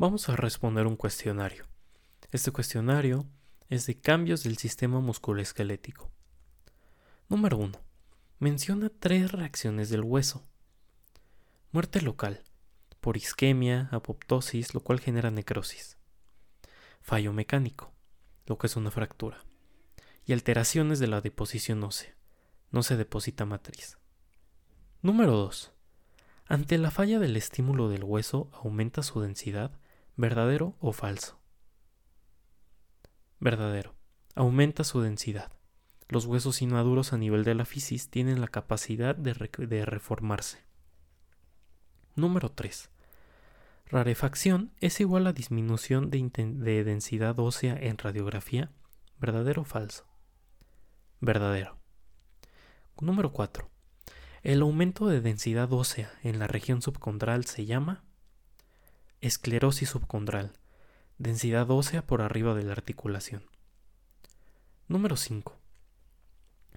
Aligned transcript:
Vamos 0.00 0.28
a 0.28 0.36
responder 0.36 0.86
un 0.86 0.94
cuestionario. 0.94 1.66
Este 2.30 2.52
cuestionario 2.52 3.26
es 3.68 3.86
de 3.86 4.00
cambios 4.00 4.44
del 4.44 4.56
sistema 4.56 5.00
musculoesquelético. 5.00 6.08
Número 7.28 7.56
1. 7.56 7.72
Menciona 8.38 8.92
tres 8.96 9.32
reacciones 9.32 9.90
del 9.90 10.02
hueso. 10.04 10.46
Muerte 11.72 12.00
local, 12.00 12.44
por 13.00 13.16
isquemia, 13.16 13.88
apoptosis, 13.90 14.72
lo 14.72 14.84
cual 14.84 15.00
genera 15.00 15.32
necrosis. 15.32 15.98
Fallo 17.00 17.32
mecánico, 17.32 17.92
lo 18.46 18.56
que 18.56 18.68
es 18.68 18.76
una 18.76 18.92
fractura. 18.92 19.44
Y 20.24 20.32
alteraciones 20.32 21.00
de 21.00 21.08
la 21.08 21.22
deposición 21.22 21.82
ósea. 21.82 22.14
No 22.70 22.84
se 22.84 22.96
deposita 22.96 23.46
matriz. 23.46 23.98
Número 25.02 25.32
2. 25.32 25.72
Ante 26.46 26.78
la 26.78 26.92
falla 26.92 27.18
del 27.18 27.36
estímulo 27.36 27.88
del 27.88 28.04
hueso 28.04 28.48
aumenta 28.52 29.02
su 29.02 29.20
densidad, 29.20 29.72
verdadero 30.18 30.76
o 30.80 30.92
falso. 30.92 31.38
Verdadero. 33.38 33.94
Aumenta 34.34 34.82
su 34.82 35.00
densidad. 35.00 35.52
Los 36.08 36.26
huesos 36.26 36.60
inmaduros 36.60 37.12
a 37.12 37.18
nivel 37.18 37.44
de 37.44 37.54
la 37.54 37.64
fisis 37.64 38.10
tienen 38.10 38.40
la 38.40 38.48
capacidad 38.48 39.14
de, 39.14 39.32
de 39.66 39.84
reformarse. 39.84 40.64
Número 42.16 42.50
3. 42.50 42.90
Rarefacción 43.86 44.72
es 44.80 45.00
igual 45.00 45.28
a 45.28 45.32
disminución 45.32 46.10
de, 46.10 46.28
de 46.34 46.84
densidad 46.84 47.38
ósea 47.38 47.78
en 47.80 47.96
radiografía. 47.96 48.72
¿Verdadero 49.20 49.62
o 49.62 49.64
falso? 49.64 50.04
Verdadero. 51.20 51.78
Número 53.00 53.32
4. 53.32 53.70
El 54.42 54.62
aumento 54.62 55.06
de 55.06 55.20
densidad 55.20 55.72
ósea 55.72 56.10
en 56.24 56.40
la 56.40 56.48
región 56.48 56.82
subcondral 56.82 57.44
se 57.44 57.66
llama 57.66 58.02
esclerosis 59.20 59.88
subcondral, 59.88 60.52
densidad 61.18 61.70
ósea 61.70 62.06
por 62.06 62.22
arriba 62.22 62.54
de 62.54 62.62
la 62.62 62.72
articulación. 62.72 63.42
Número 64.86 65.16
5. 65.16 65.58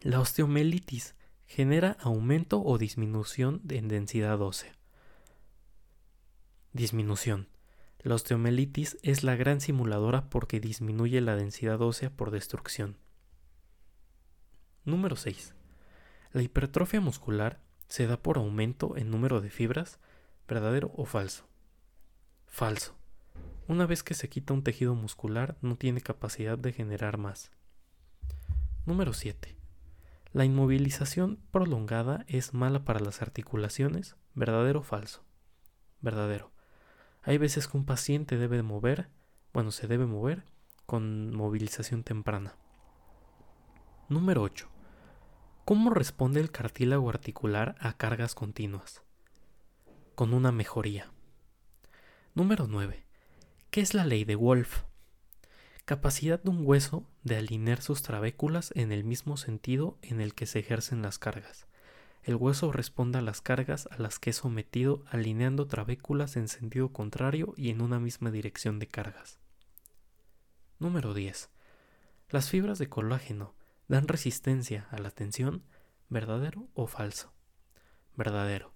La 0.00 0.20
osteomelitis 0.20 1.16
genera 1.46 1.96
aumento 2.00 2.62
o 2.62 2.78
disminución 2.78 3.60
en 3.68 3.88
densidad 3.88 4.40
ósea. 4.40 4.72
Disminución. 6.72 7.48
La 8.00 8.14
osteomelitis 8.14 8.98
es 9.02 9.24
la 9.24 9.34
gran 9.34 9.60
simuladora 9.60 10.30
porque 10.30 10.60
disminuye 10.60 11.20
la 11.20 11.34
densidad 11.34 11.80
ósea 11.82 12.10
por 12.10 12.30
destrucción. 12.30 12.96
Número 14.84 15.16
6. 15.16 15.54
La 16.32 16.42
hipertrofia 16.42 17.00
muscular 17.00 17.60
se 17.88 18.06
da 18.06 18.22
por 18.22 18.36
aumento 18.36 18.96
en 18.96 19.10
número 19.10 19.40
de 19.40 19.50
fibras, 19.50 19.98
verdadero 20.46 20.92
o 20.94 21.04
falso. 21.04 21.48
Falso. 22.48 22.96
Una 23.68 23.86
vez 23.86 24.02
que 24.02 24.14
se 24.14 24.28
quita 24.28 24.54
un 24.54 24.64
tejido 24.64 24.94
muscular 24.94 25.56
no 25.60 25.76
tiene 25.76 26.00
capacidad 26.00 26.58
de 26.58 26.72
generar 26.72 27.18
más. 27.18 27.52
Número 28.84 29.12
7. 29.12 29.56
La 30.32 30.44
inmovilización 30.44 31.38
prolongada 31.50 32.24
es 32.26 32.54
mala 32.54 32.84
para 32.84 33.00
las 33.00 33.22
articulaciones, 33.22 34.16
verdadero 34.34 34.80
o 34.80 34.82
falso. 34.82 35.24
Verdadero. 36.00 36.52
Hay 37.22 37.38
veces 37.38 37.68
que 37.68 37.76
un 37.76 37.84
paciente 37.84 38.36
debe 38.36 38.62
mover, 38.62 39.08
bueno, 39.52 39.70
se 39.70 39.86
debe 39.86 40.06
mover 40.06 40.44
con 40.86 41.34
movilización 41.34 42.02
temprana. 42.02 42.56
Número 44.08 44.42
8. 44.42 44.68
¿Cómo 45.66 45.90
responde 45.90 46.40
el 46.40 46.50
cartílago 46.50 47.10
articular 47.10 47.74
a 47.78 47.92
cargas 47.98 48.34
continuas? 48.34 49.02
Con 50.14 50.32
una 50.32 50.50
mejoría. 50.50 51.12
Número 52.38 52.68
9. 52.68 53.04
¿Qué 53.70 53.82
es 53.82 53.92
la 53.92 54.06
ley 54.06 54.24
de 54.24 54.36
Wolf? 54.36 54.84
Capacidad 55.84 56.42
de 56.42 56.48
un 56.48 56.64
hueso 56.64 57.04
de 57.22 57.36
alinear 57.36 57.82
sus 57.82 58.02
trabéculas 58.02 58.72
en 58.74 58.92
el 58.92 59.04
mismo 59.04 59.36
sentido 59.36 59.98
en 60.00 60.22
el 60.22 60.32
que 60.34 60.46
se 60.46 60.60
ejercen 60.60 61.02
las 61.02 61.18
cargas 61.18 61.68
el 62.28 62.36
hueso 62.36 62.72
responde 62.72 63.18
a 63.18 63.22
las 63.22 63.40
cargas 63.40 63.88
a 63.90 63.96
las 63.96 64.18
que 64.18 64.30
es 64.30 64.36
sometido 64.36 65.02
alineando 65.08 65.66
trabéculas 65.66 66.36
en 66.36 66.48
sentido 66.48 66.92
contrario 66.92 67.54
y 67.56 67.70
en 67.70 67.80
una 67.80 67.98
misma 67.98 68.30
dirección 68.30 68.78
de 68.78 68.86
cargas. 68.86 69.38
Número 70.78 71.14
10. 71.14 71.48
Las 72.28 72.50
fibras 72.50 72.78
de 72.78 72.90
colágeno 72.90 73.54
dan 73.88 74.08
resistencia 74.08 74.88
a 74.90 74.98
la 74.98 75.10
tensión, 75.10 75.64
verdadero 76.10 76.68
o 76.74 76.86
falso. 76.86 77.32
Verdadero. 78.14 78.74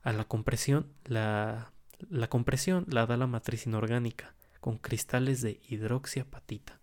A 0.00 0.14
la 0.14 0.24
compresión, 0.24 0.90
la, 1.04 1.73
la 2.08 2.28
compresión 2.28 2.86
la 2.88 3.06
da 3.06 3.16
la 3.16 3.26
matriz 3.26 3.66
inorgánica 3.66 4.34
con 4.60 4.78
cristales 4.78 5.42
de 5.42 5.60
hidroxiapatita. 5.68 6.80